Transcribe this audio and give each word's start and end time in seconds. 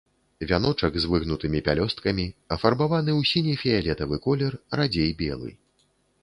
Вяночак 0.51 0.93
з 1.01 1.09
выгнутымі 1.11 1.59
пялёсткамі, 1.67 2.25
афарбаваны 2.55 3.11
ў 3.19 3.31
сіне-фіялетавы 3.33 4.15
колер, 4.25 4.53
радзей 4.79 5.11
белы. 5.23 5.55